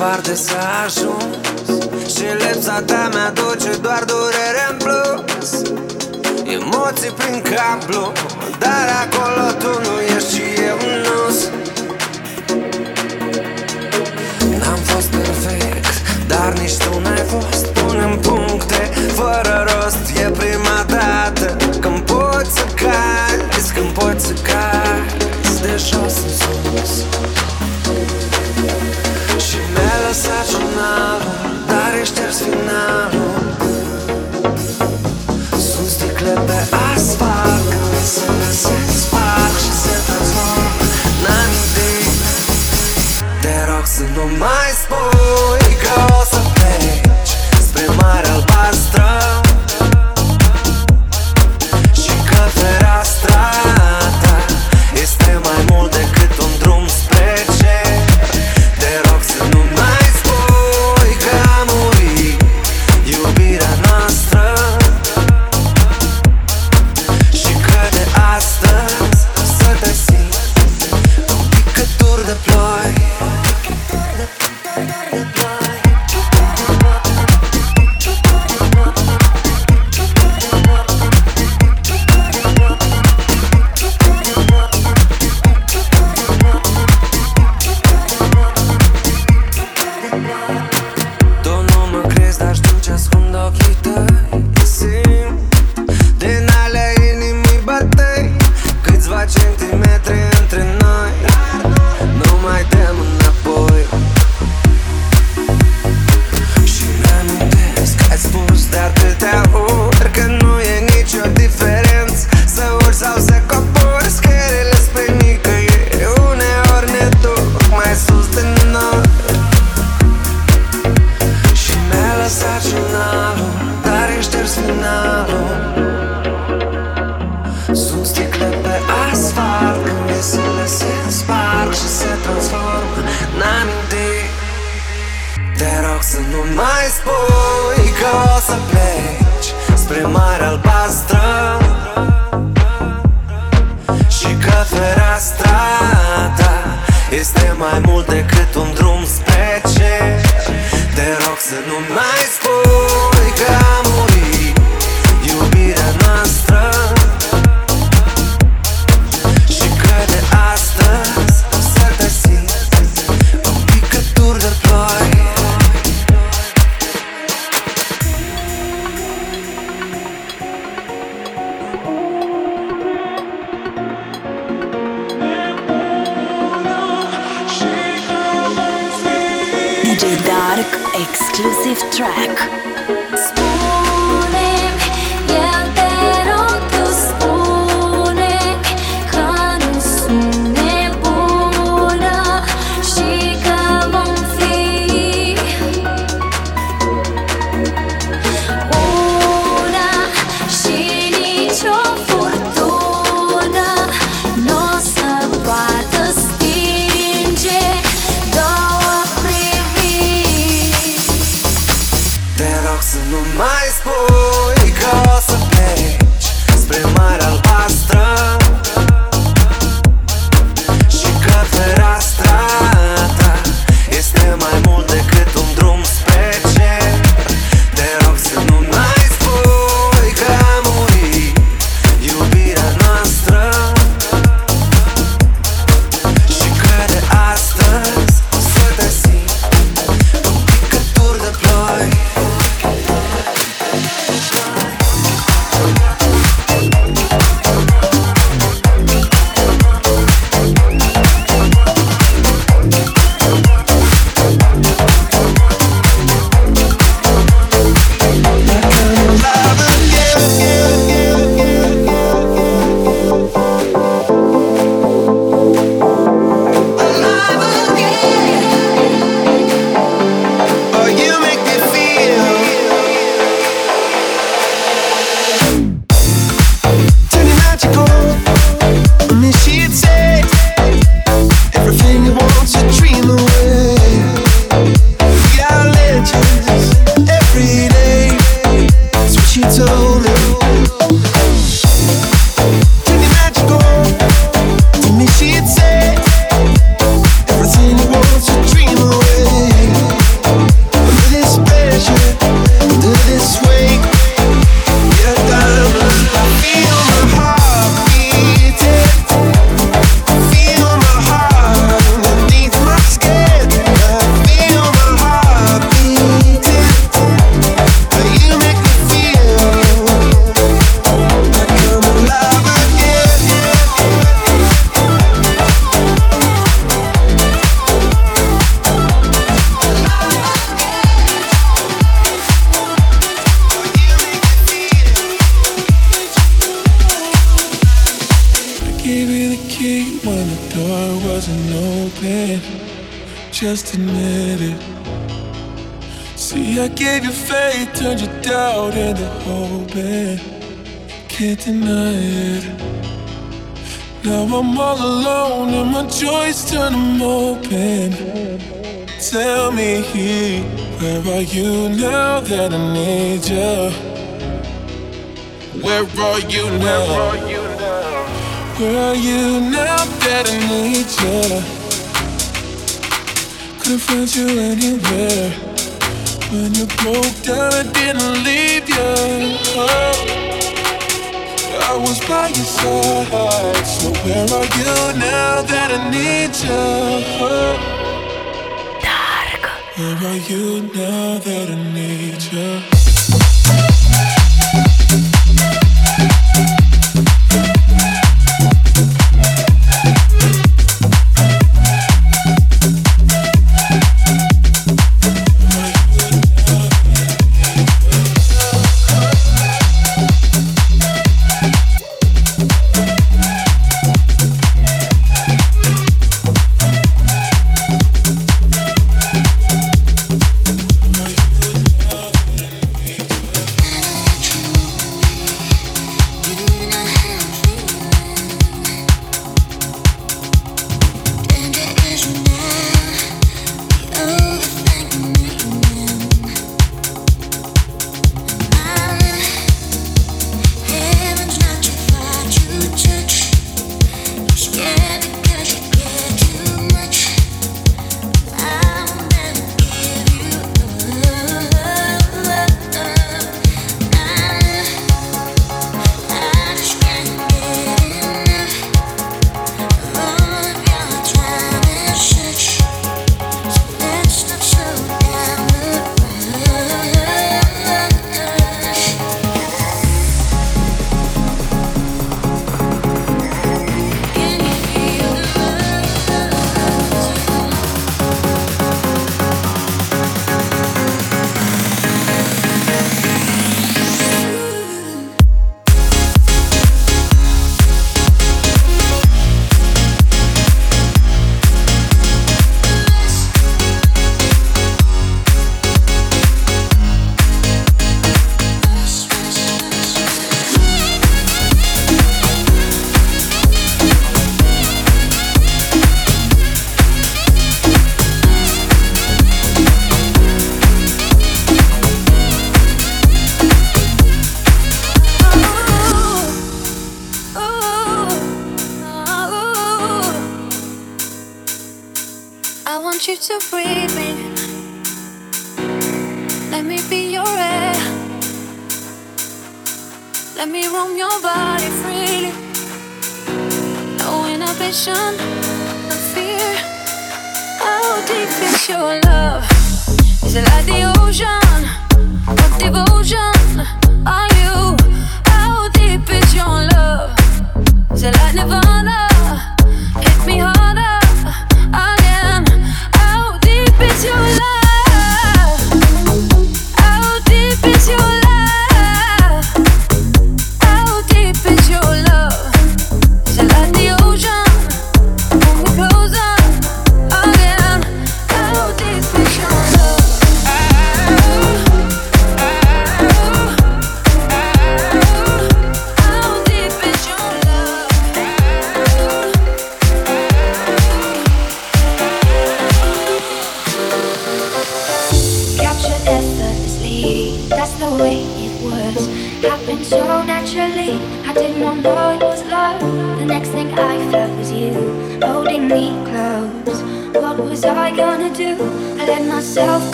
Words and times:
departe 0.00 0.34
s-a 0.34 0.82
ajuns 0.84 1.68
Și 2.14 2.24
lipsa 2.38 2.82
ta 2.86 3.08
mi-aduce 3.12 3.70
doar 3.82 4.04
durere 4.04 4.62
în 4.70 4.76
plus. 4.76 5.62
Emoții 6.44 7.10
prin 7.10 7.42
cablu 7.42 8.12
Dar 8.58 8.86
acolo 9.02 9.50
tu 9.58 9.80
nu 9.88 10.16
ești 10.16 10.34
și 10.34 10.42
eu 10.68 10.76
nu 10.76 11.20
N-am 11.30 11.59
Dar 16.50 16.58
nici 16.58 16.76
tu 16.76 17.00
n-ai 17.00 17.24
fost 17.34 17.66
Punem 17.66 18.18
puncte 18.18 18.90
fără 19.14 19.66
rost 19.68 20.04
E 20.22 20.28
prima 20.28 20.84
dată 20.86 21.56
când 21.80 22.00
poți 22.00 22.52
să 22.54 22.64
cazi 22.82 23.72
Când 23.74 23.90
poți 23.90 24.26
să 24.26 24.32
cazi 24.32 25.60
de 25.62 25.74
jos 25.76 26.16
în 26.26 26.32
sus. 26.40 26.92
Lăsat 30.06 30.46
jurnalul 30.50 31.32
Dar 31.66 31.92
e 32.00 32.04
șters 32.04 32.38
finalul. 32.46 33.34
Sunt 35.68 35.88
sticle 35.88 36.34
pe 36.46 36.58
asfalt 36.94 37.64
Când 37.70 37.88
visele 37.92 38.50
se 38.62 38.76
sparg 39.00 39.54
și 39.64 39.72
se 39.82 39.96
transformă 40.06 40.84
N-am 41.22 41.50
idei 41.64 42.04
Te 43.42 43.54
rog 43.70 43.84
să 43.96 44.02
nu 44.14 44.24
mai 44.38 44.70
spui 44.82 44.89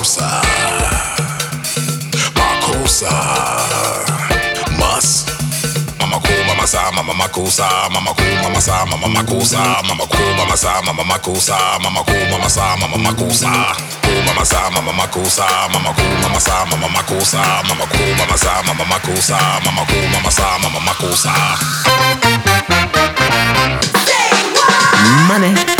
makusa, 0.00 0.40
mama 6.00 6.16
cool, 6.24 6.40
mama 6.46 6.66
sa, 6.66 6.90
mama 6.90 7.12
makusa, 7.12 7.68
mama 7.92 8.14
cool, 8.16 8.36
mama 8.42 8.60
sa, 10.56 10.80
mama 10.86 11.04
makusa, 11.04 11.68
mama 11.82 12.02
cool, 12.04 12.26
mama 12.30 12.42
sa, 12.48 12.76
mama 12.76 12.96
makusa, 12.96 13.76
cool, 14.02 14.22
mama 14.24 14.44
sa, 14.44 14.70
mama 14.70 14.92
makusa, 14.92 15.46
mama 15.68 15.92
cool, 15.92 16.16
mama 16.22 16.40
sa, 16.40 16.64
mama 16.64 16.88
makusa, 16.88 17.62
mama 17.68 17.86
cool, 17.92 18.14
mama 18.16 18.36
sa, 18.38 18.62
mama 18.62 18.84
makusa, 18.84 19.38
mama 19.64 19.84
cool, 19.84 20.08
mama 20.12 20.30
sa, 20.30 20.58
mama. 20.58 20.80
Money. 25.28 25.50
mama 25.50 25.50
makusa, 25.50 25.54
mama 25.54 25.54
ku, 25.54 25.54
mama 25.68 25.79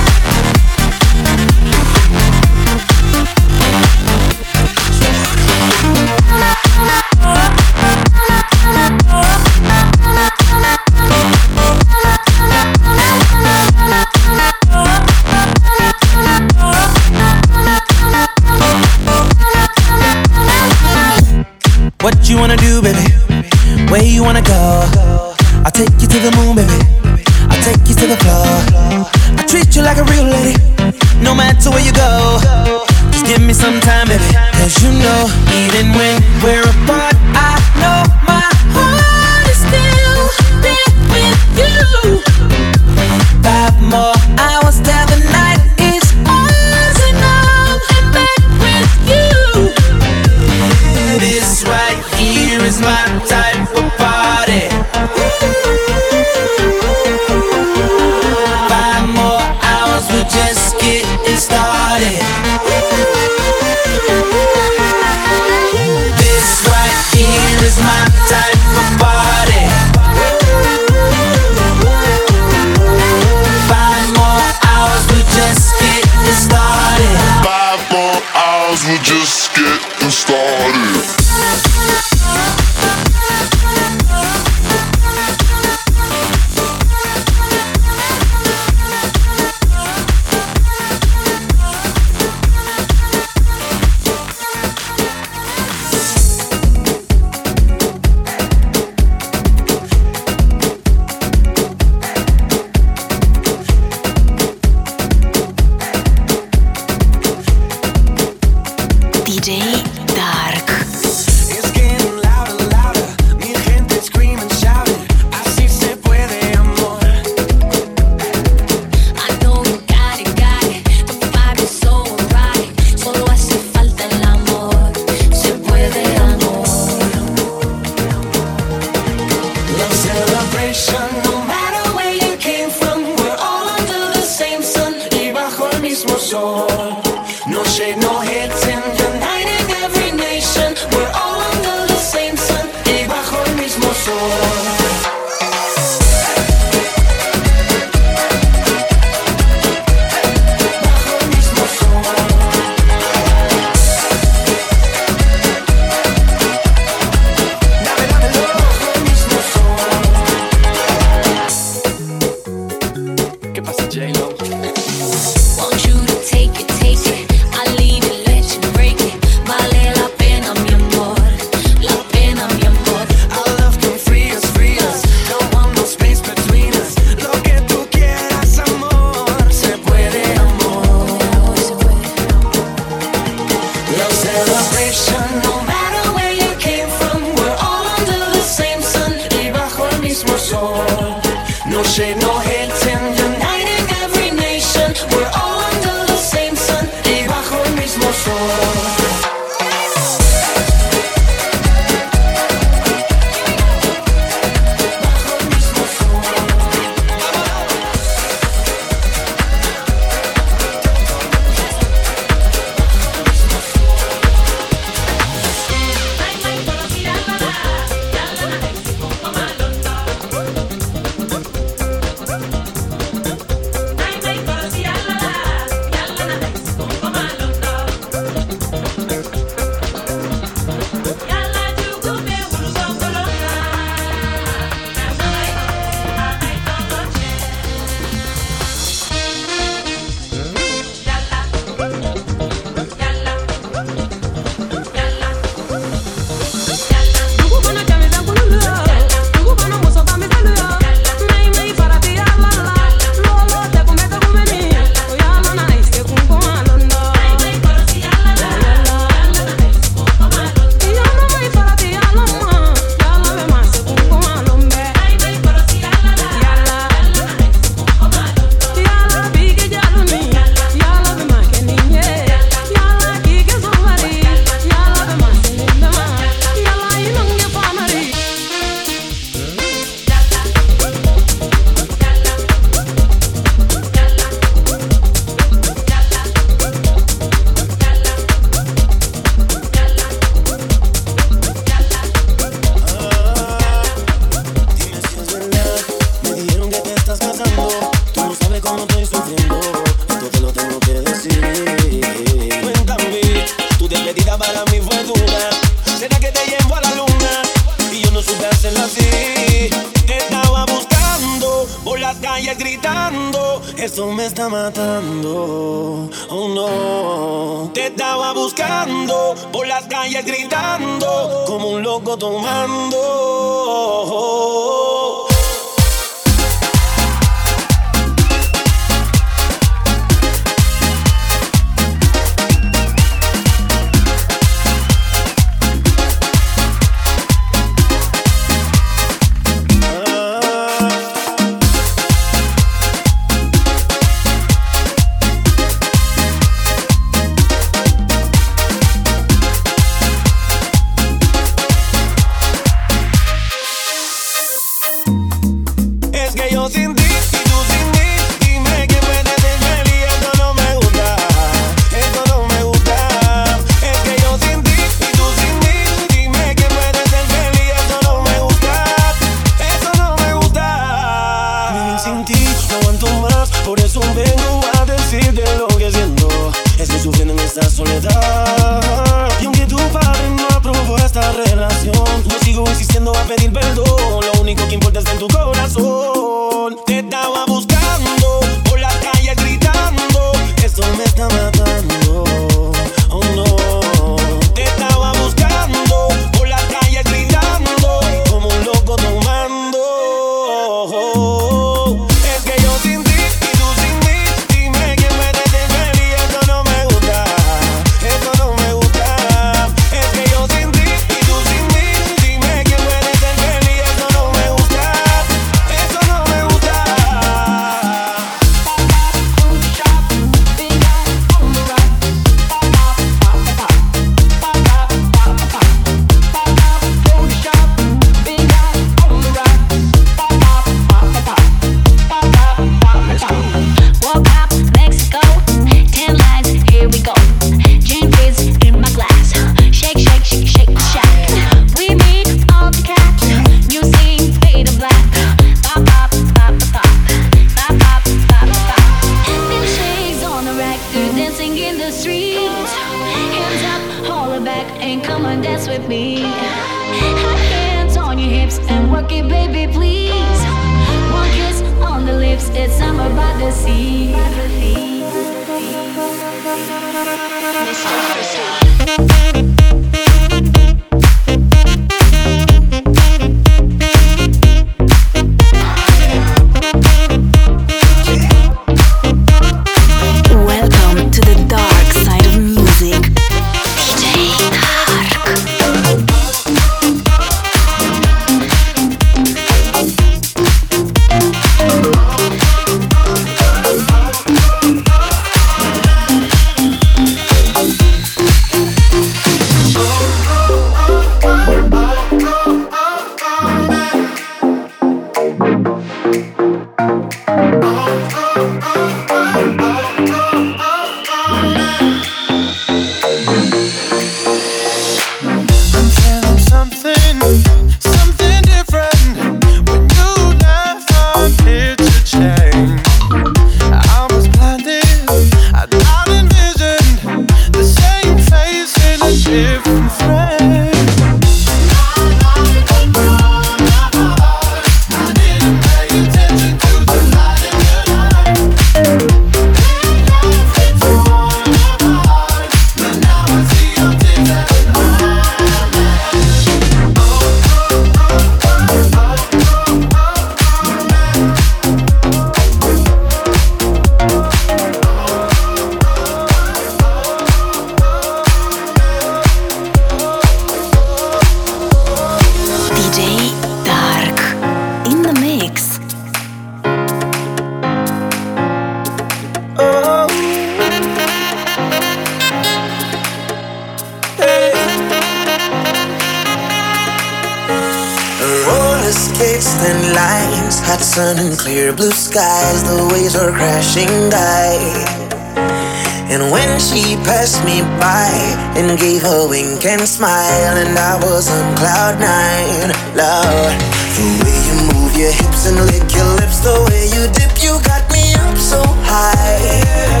can 589.60 589.86
smile 589.86 590.56
and 590.56 590.78
I 590.78 590.96
was 591.04 591.28
on 591.28 591.54
cloud 591.56 592.00
nine. 592.00 592.72
Love, 592.96 593.52
the 593.94 594.08
way 594.24 594.38
you 594.48 594.56
move 594.72 594.96
your 594.96 595.12
hips 595.12 595.46
and 595.46 595.56
lick 595.68 595.84
your 595.92 596.10
lips, 596.16 596.40
the 596.40 596.56
way 596.68 596.88
you 596.96 597.04
dip, 597.12 597.36
you 597.44 597.60
got 597.68 597.84
me 597.92 598.14
up 598.24 598.36
so 598.38 598.62
high. 598.88 600.00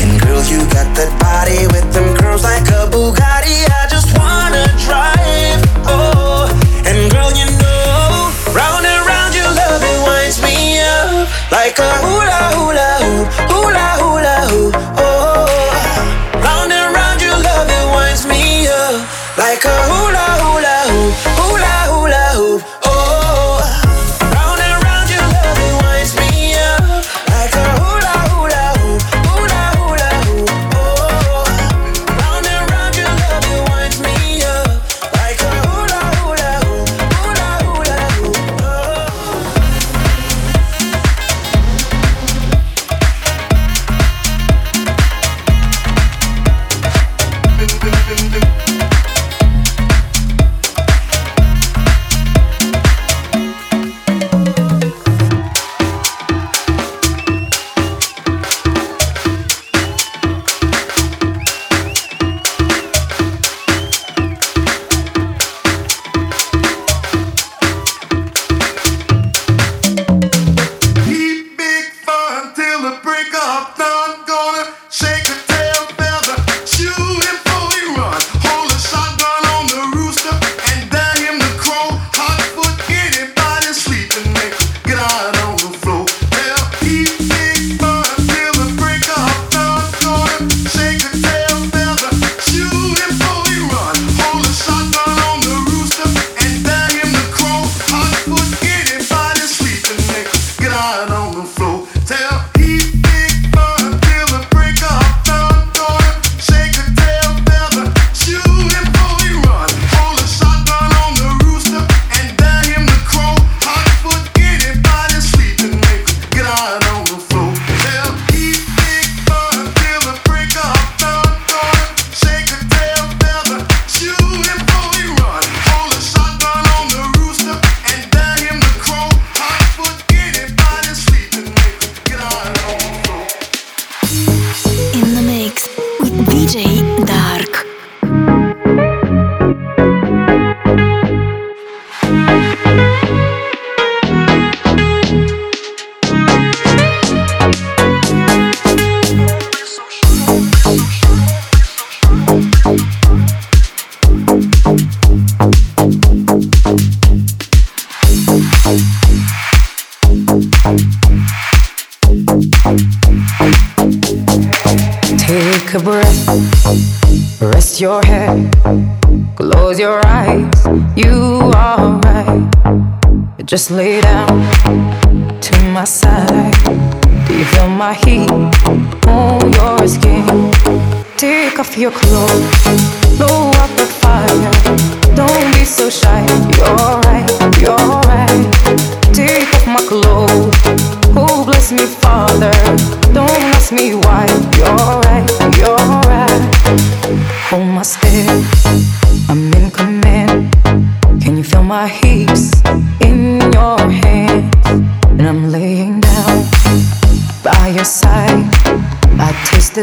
And 0.00 0.20
girl, 0.22 0.42
you 0.46 0.62
got 0.70 0.88
that 0.94 1.10
body 1.18 1.66
with 1.74 1.92
them 1.92 2.14
curls 2.16 2.44
like 2.44 2.68
a 2.70 2.86
Bugatti. 2.94 3.66
I 3.66 3.86
just 3.90 4.16
wanna 4.16 4.64
drive. 4.86 5.60
Oh, 5.90 6.33
and 6.86 7.10
girl, 7.10 7.30
you 7.32 7.46
know, 7.46 8.30
round 8.52 8.84
and 8.84 9.06
round 9.06 9.34
your 9.34 9.48
love, 9.48 9.82
it 9.82 9.98
winds 10.06 10.40
me 10.42 10.80
up 10.80 11.28
like 11.50 11.78
a 11.78 11.90
hula 12.04 12.40
hula 12.56 12.90
hoop. 13.04 13.43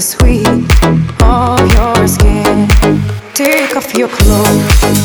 The 0.01 0.07
sweet 0.07 0.47
of 1.21 1.59
your 1.75 2.07
skin. 2.07 2.67
Take 3.33 3.75
off 3.75 3.93
your 3.93 4.07
clothes, 4.07 5.00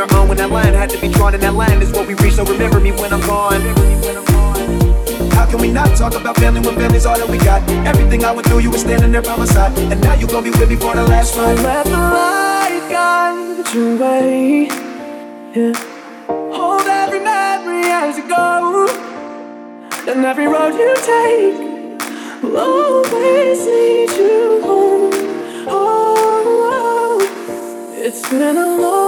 on 0.00 0.10
our 0.10 0.18
own 0.18 0.28
when 0.28 0.36
that 0.38 0.50
line 0.50 0.74
had 0.74 0.90
to 0.90 1.00
be 1.00 1.08
drawn, 1.08 1.34
and 1.34 1.42
that 1.42 1.54
line 1.54 1.82
is 1.82 1.90
what 1.92 2.06
we 2.06 2.14
reach. 2.14 2.34
So 2.34 2.44
remember 2.44 2.80
me 2.80 2.92
when 2.92 3.12
I'm 3.12 3.20
gone. 3.20 3.60
How 5.32 5.46
can 5.46 5.60
we 5.60 5.70
not 5.70 5.96
talk 5.96 6.14
about 6.14 6.36
family 6.36 6.60
when 6.60 6.76
family's 6.76 7.06
all 7.06 7.18
that 7.18 7.28
we 7.28 7.38
got? 7.38 7.68
Everything 7.86 8.24
I 8.24 8.32
went 8.32 8.46
through, 8.46 8.60
you 8.60 8.70
were 8.70 8.78
standing 8.78 9.12
there 9.12 9.22
by 9.22 9.36
my 9.36 9.44
side, 9.44 9.76
and 9.78 10.00
now 10.00 10.14
you 10.14 10.26
gonna 10.26 10.42
be 10.42 10.50
with 10.50 10.68
me 10.68 10.76
for 10.76 10.94
the 10.94 11.02
last 11.04 11.36
ride. 11.36 11.58
Let 11.60 11.84
the 11.86 11.90
light 11.92 12.86
guide 12.90 13.74
your 13.74 13.96
way. 13.96 14.66
Yeah. 15.54 15.72
Hold 16.26 16.86
every 16.86 17.20
memory 17.20 17.90
as 17.90 18.18
you 18.18 18.28
go, 18.28 18.86
and 20.06 20.24
every 20.24 20.46
road 20.46 20.74
you 20.74 20.94
take 21.12 22.42
will 22.42 22.56
always 22.56 23.66
lead 23.66 24.10
you 24.10 24.60
home. 24.62 25.10
Oh, 25.66 26.14
oh, 26.36 27.18
oh. 27.20 27.94
it's 27.96 28.28
been 28.30 28.56
a 28.56 28.76
long 28.76 28.98
day 29.02 29.07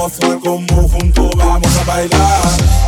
vamos 0.00 0.18
a 0.22 0.40
como 0.40 0.88
juntos 0.88 1.30
vamos 1.36 1.76
a 1.76 1.84
bailar. 1.84 2.42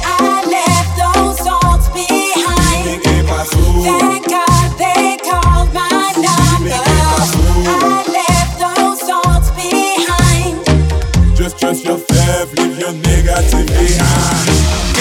I 0.04 0.44
left 0.48 0.96
those 0.96 1.38
songs 1.44 1.88
behind. 1.92 2.84
Dime 2.84 3.00
qué 3.00 3.24
pasó. 3.24 3.58
Thank 3.82 4.28
God 4.28 4.78
they 4.78 5.18
called 5.18 5.72
my 5.74 6.12
number. 6.16 6.72
I 6.72 8.04
left 8.08 8.58
those 8.58 9.00
songs 9.06 9.50
behind. 9.50 11.36
Just 11.36 11.58
trust 11.58 11.84
your 11.84 11.98
faith, 11.98 12.58
leave 12.58 12.78
your 12.78 12.92
negative 12.92 13.66
behind. 13.66 14.91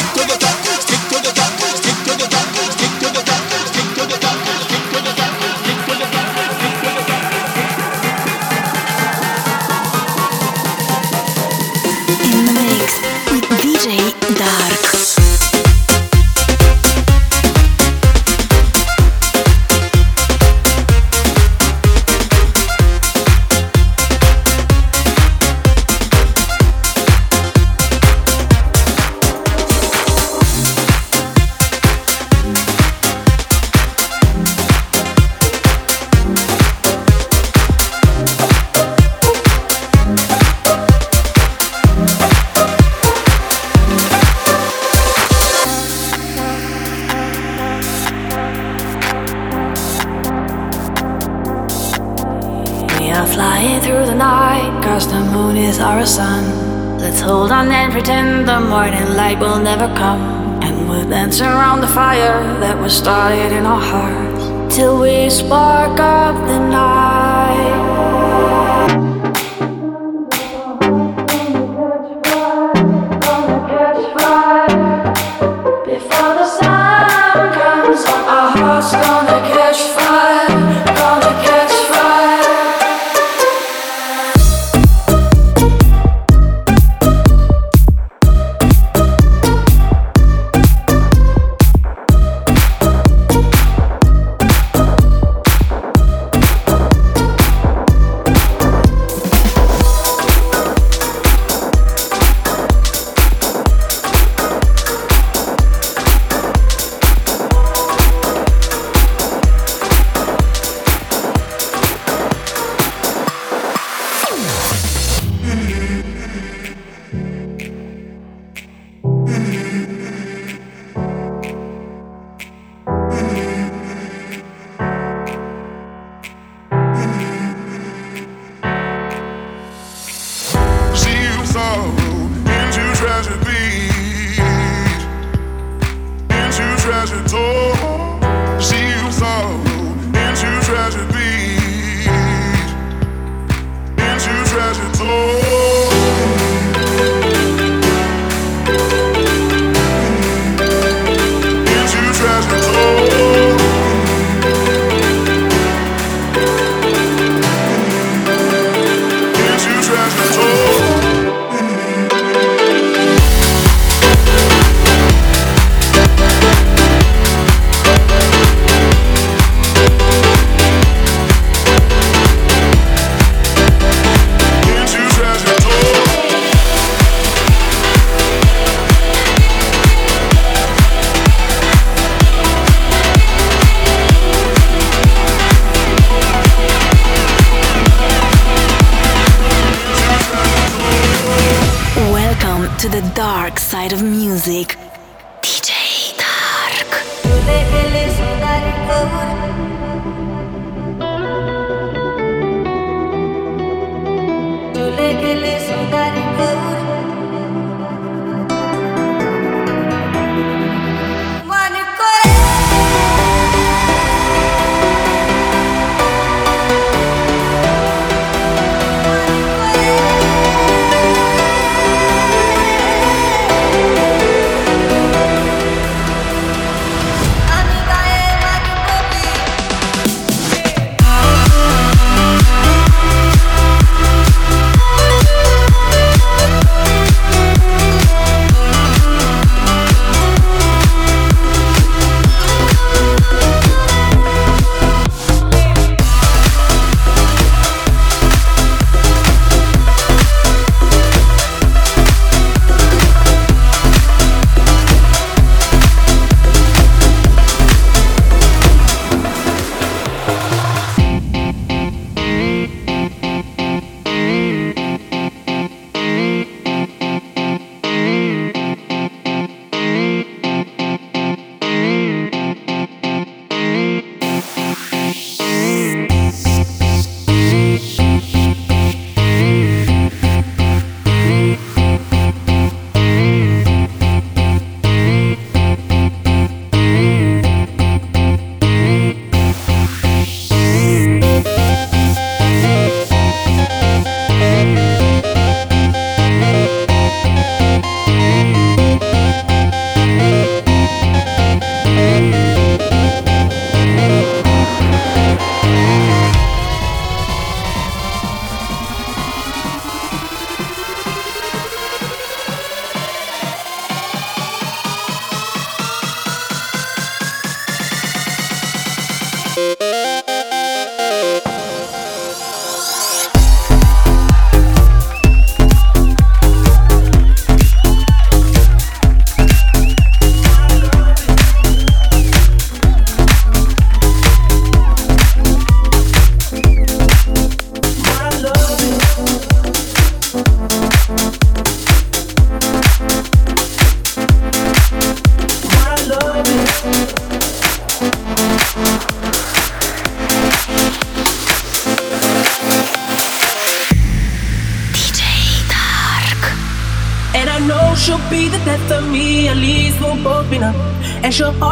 measure 361.32 361.71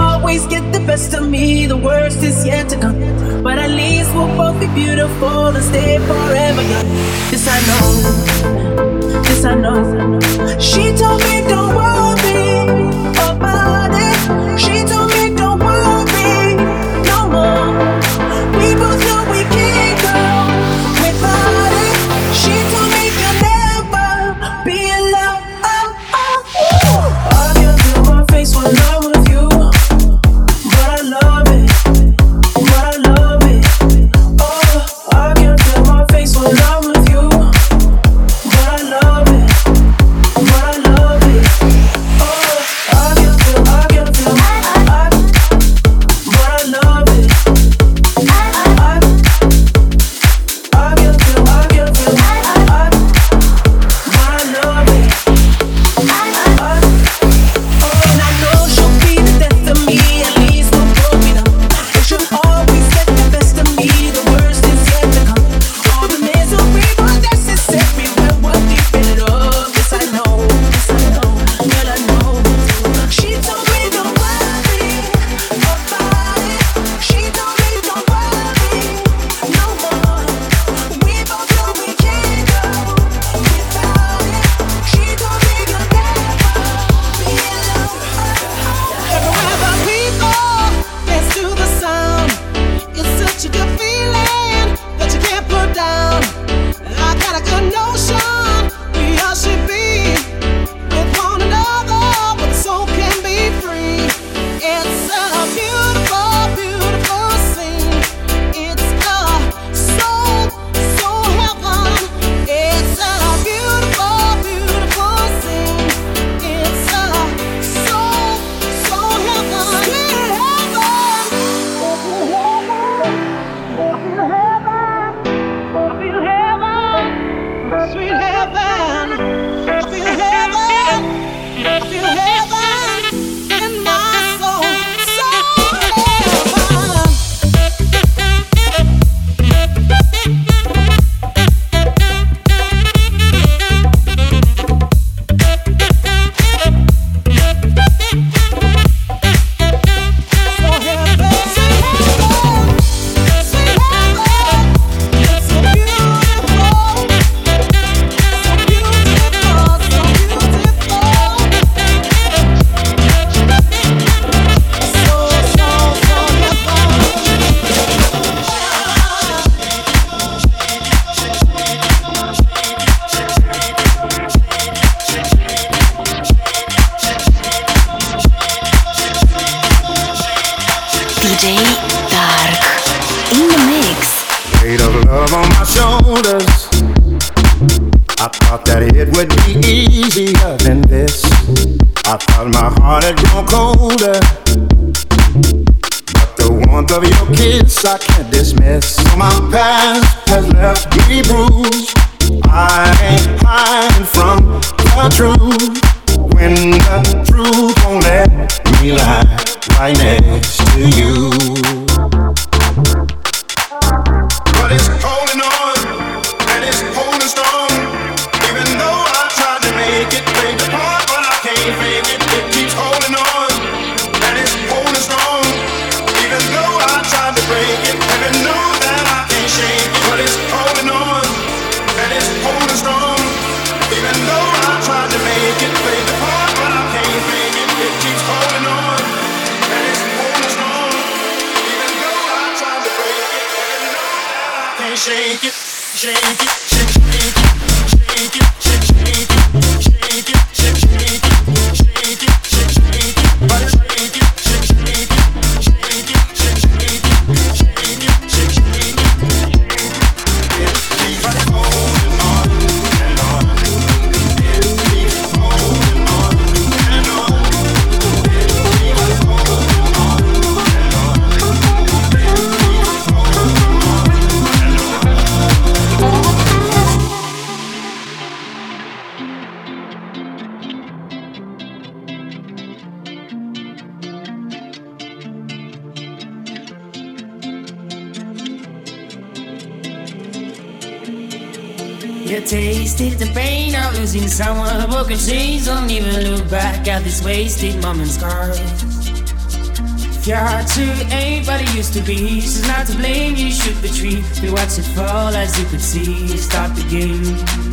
someone. 295.39 295.79
Don't 295.79 295.89
even 295.91 296.31
look 296.31 296.49
back 296.49 296.87
at 296.87 297.03
these 297.03 297.23
wasted 297.23 297.81
moments, 297.81 298.17
girl. 298.17 298.51
If 298.51 300.27
your 300.27 300.37
heart 300.37 300.67
to 300.75 300.83
ain't 301.15 301.47
what 301.47 301.61
it 301.61 301.73
used 301.75 301.93
to 301.93 302.01
be, 302.01 302.41
she's 302.41 302.67
not 302.67 302.87
to 302.87 302.95
blame. 302.97 303.35
You 303.35 303.51
shoot 303.51 303.75
the 303.81 303.87
tree, 303.87 304.23
we 304.41 304.51
watch 304.51 304.77
it 304.77 304.87
fall 304.95 305.33
as 305.33 305.57
you 305.57 305.65
could 305.67 305.81
see. 305.81 306.27
Start 306.37 306.75
the 306.75 306.83
game. 306.89 307.23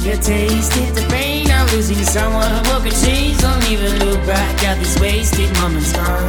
You 0.05 0.17
tasted 0.17 0.95
the 0.95 1.07
pain 1.11 1.51
of 1.51 1.73
losing 1.73 1.97
someone, 2.05 2.63
broken 2.65 2.93
chains. 2.93 3.41
Don't 3.41 3.65
even 3.71 3.99
look 3.99 4.25
back 4.27 4.63
at 4.65 4.79
these 4.79 4.99
wasted 5.01 5.53
moments, 5.59 5.93
girl. 5.93 6.27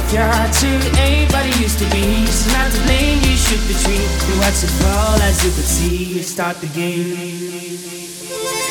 If 0.00 0.12
your 0.12 0.24
heart 0.24 0.52
to 0.62 0.70
ain't 1.04 1.32
what 1.32 1.44
it 1.44 1.60
used 1.60 1.78
to 1.80 1.88
be, 1.90 2.24
she's 2.24 2.48
not 2.52 2.70
to 2.72 2.80
blame. 2.88 3.18
You 3.20 3.36
shoot 3.36 3.60
the 3.68 3.76
tree, 3.84 4.06
we 4.28 4.38
watch 4.40 4.64
it 4.64 4.72
fall 4.80 5.20
as 5.20 5.44
you 5.44 5.50
could 5.50 5.68
see. 5.68 6.22
Start 6.22 6.56
the 6.60 6.68
game. 6.68 8.65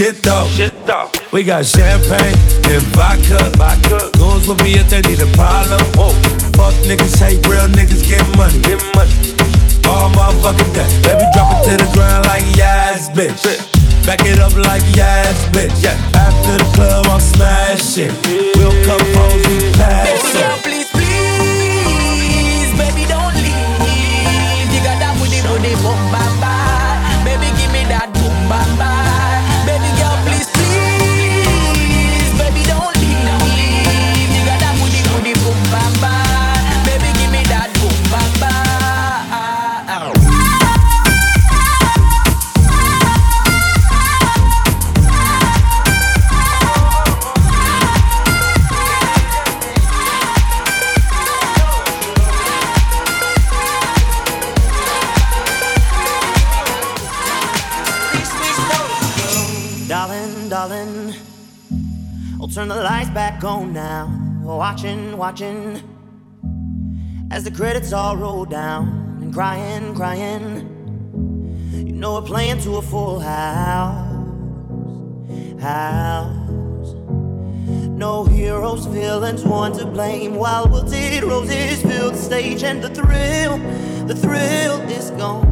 With 0.00 0.22
the 0.22 0.48
shit 0.48 0.86
though? 0.86 1.10
We 1.32 1.44
got 1.44 1.64
champagne 1.64 2.36
and 2.72 2.82
vodka. 2.96 3.38
Goons 4.16 4.48
with 4.48 4.62
me 4.62 4.74
if 4.74 4.88
they 4.88 5.02
need 5.02 5.20
a 5.20 5.30
problem. 5.36 5.80
Fuck 6.56 6.74
niggas, 6.88 7.18
hate 7.20 7.44
real 7.46 7.68
niggas, 7.68 8.08
get 8.08 8.24
money. 8.36 8.60
All 9.88 10.10
motherfucking 10.10 10.72
day. 10.74 10.88
Baby, 11.04 11.24
drop 11.34 11.52
it 11.52 11.64
to 11.68 11.76
the 11.76 11.88
ground 11.92 12.26
like 12.26 12.44
yes, 12.56 13.10
bitch. 13.10 13.44
Back 14.06 14.20
it 14.24 14.38
up 14.38 14.56
like 14.56 14.82
yes, 14.94 15.48
bitch. 15.50 15.82
Yeah. 15.82 15.96
After 16.14 16.56
the 16.56 16.68
club, 16.74 17.06
I'm 17.06 17.20
smashing. 17.20 18.12
We'll 18.24 18.49
Watching, 65.30 65.80
as 67.30 67.44
the 67.44 67.52
credits 67.52 67.92
all 67.92 68.16
roll 68.16 68.44
down 68.44 69.18
and 69.22 69.32
crying, 69.32 69.94
crying. 69.94 70.66
You 71.72 71.92
know 71.92 72.14
we're 72.14 72.22
playing 72.22 72.60
to 72.62 72.78
a 72.78 72.82
full 72.82 73.20
house, 73.20 74.26
house. 75.60 76.94
No 77.90 78.24
heroes, 78.24 78.86
villains, 78.86 79.44
one 79.44 79.72
to 79.74 79.86
blame. 79.86 80.34
While 80.34 80.66
wilted 80.66 81.22
roses 81.22 81.80
fill 81.80 82.10
the 82.10 82.16
stage, 82.16 82.64
and 82.64 82.82
the 82.82 82.88
thrill, 82.88 83.58
the 84.08 84.16
thrill 84.16 84.80
is 84.90 85.12
gone. 85.12 85.46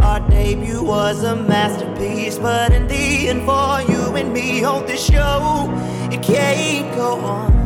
Our 0.00 0.26
debut 0.30 0.82
was 0.82 1.24
a 1.24 1.36
masterpiece, 1.36 2.38
but 2.38 2.72
in 2.72 2.86
the 2.86 3.28
end, 3.28 3.44
for 3.44 3.82
you 3.82 4.16
and 4.16 4.32
me 4.32 4.64
on 4.64 4.86
this 4.86 5.04
show, 5.04 5.68
it 6.10 6.22
can't 6.22 6.96
go 6.96 7.16
on. 7.16 7.65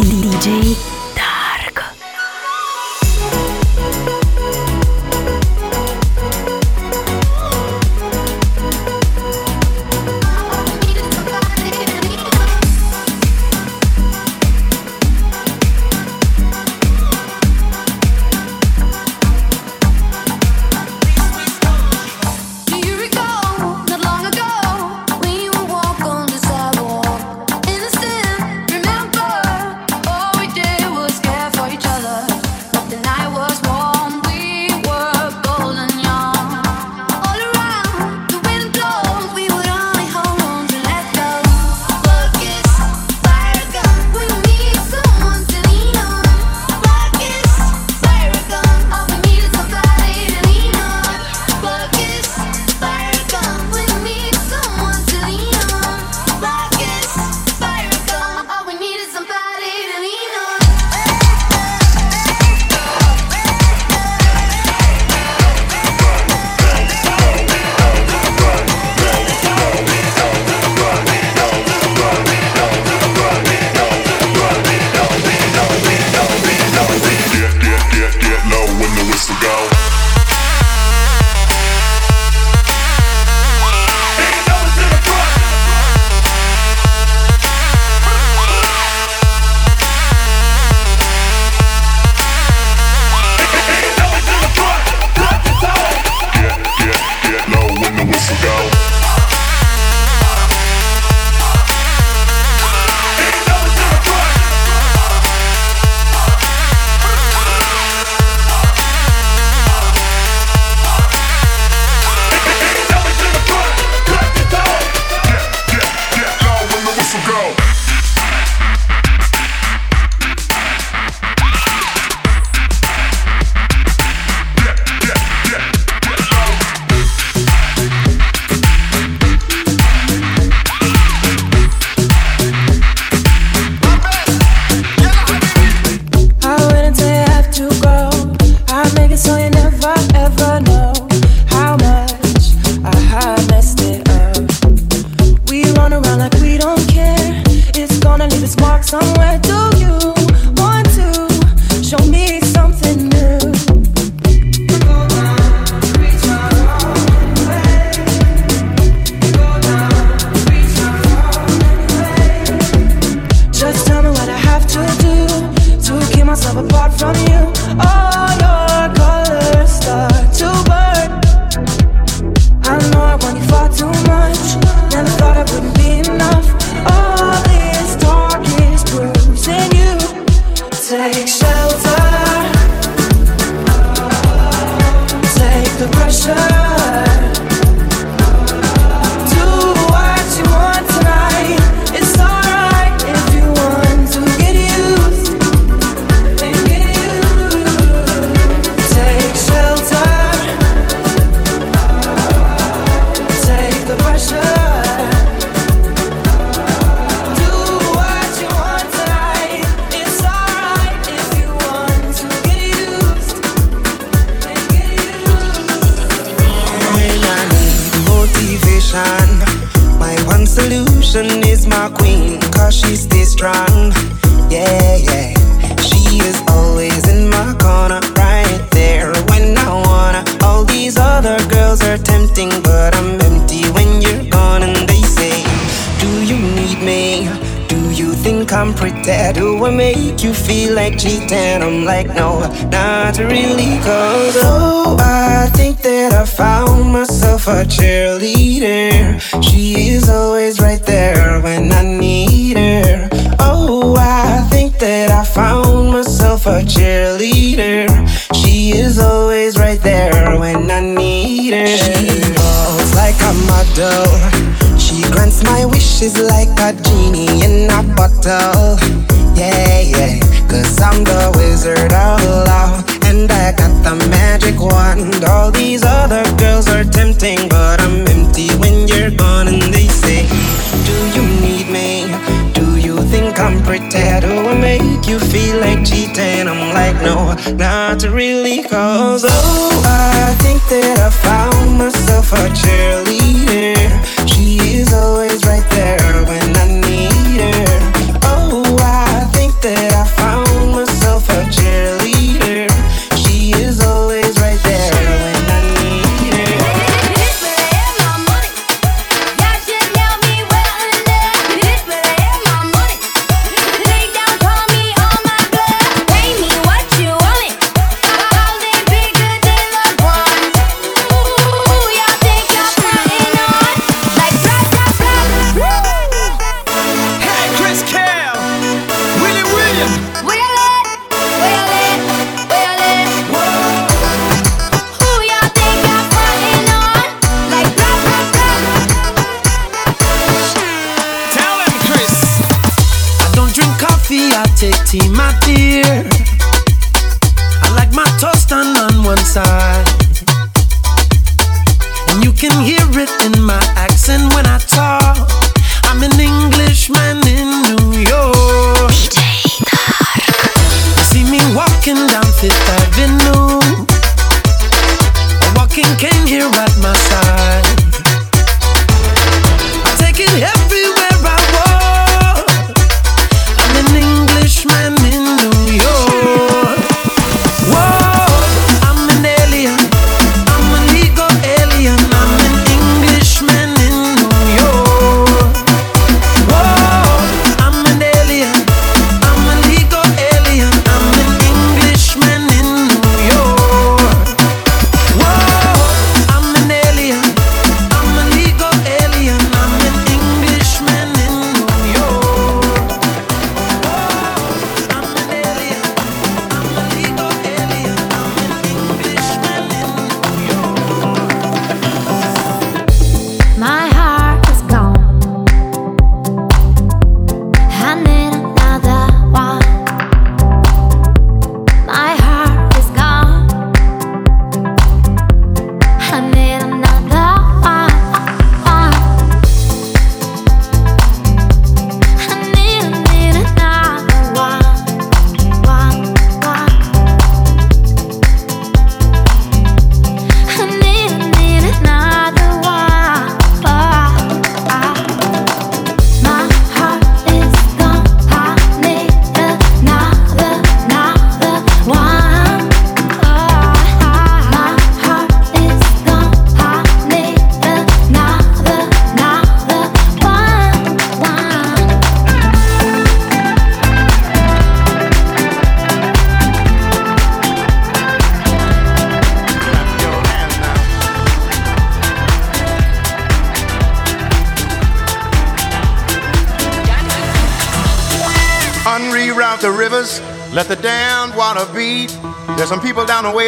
DJ 0.00 0.99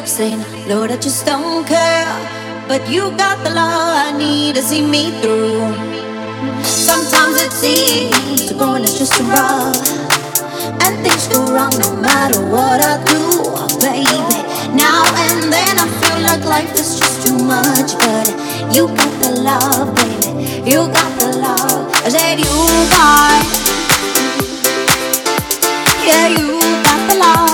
up 0.00 0.08
saying, 0.08 0.40
Lord, 0.66 0.90
I 0.90 0.96
just 0.96 1.26
don't 1.26 1.66
care. 1.66 2.08
But 2.68 2.88
you 2.88 3.10
got 3.18 3.36
the 3.44 3.50
love 3.50 3.92
I 4.06 4.16
need 4.16 4.54
to 4.54 4.62
see 4.62 4.80
me 4.80 5.10
through. 5.20 5.60
Sometimes 6.64 7.36
it 7.44 7.52
seems 7.52 8.48
the 8.48 8.54
going 8.54 8.82
is 8.82 8.96
just 8.98 9.12
too 9.18 9.24
rough. 9.24 9.76
And 10.84 10.92
things 11.04 11.26
go 11.28 11.40
wrong 11.52 11.74
no 11.84 11.90
matter 12.00 12.40
what 12.54 12.80
I 12.80 12.96
do, 13.12 13.22
oh, 13.60 13.68
baby. 13.84 14.20
Now 14.72 15.04
and 15.26 15.52
then 15.52 15.74
I 15.84 15.86
feel 16.00 16.18
like 16.28 16.42
life 16.56 16.72
is 16.80 16.98
just 17.00 17.16
too 17.26 17.36
much. 17.54 17.90
But 18.04 18.26
you 18.74 18.88
got 19.00 19.14
the 19.22 19.32
love, 19.48 19.88
baby. 19.96 20.70
You 20.70 20.80
got 20.96 21.12
the 21.20 21.30
love. 21.44 21.92
I 22.04 22.08
said, 22.08 22.38
You 22.40 22.56
got. 22.96 23.44
Yeah, 26.08 26.26
you 26.36 26.48
got 26.88 27.00
the 27.10 27.18
love. 27.18 27.49